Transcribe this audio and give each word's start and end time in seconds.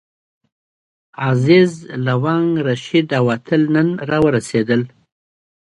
عزیز، 1.27 1.71
لونګ، 2.05 2.49
رشید 2.67 3.07
او 3.17 3.25
اتل 3.35 3.61
نن 3.73 3.87
راورسېدل. 4.09 4.81